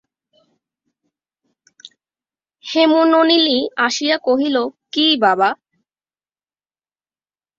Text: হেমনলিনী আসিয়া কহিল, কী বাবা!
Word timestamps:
হেমনলিনী 2.65 3.57
আসিয়া 3.77 4.17
কহিল, 4.17 4.57
কী 4.93 5.05
বাবা! 5.21 5.49